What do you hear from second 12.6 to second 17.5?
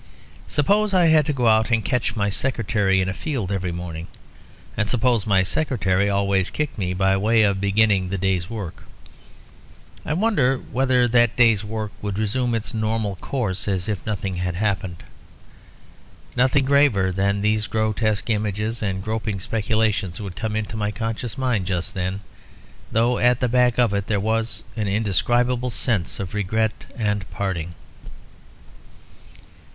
normal course as if nothing had happened. Nothing graver than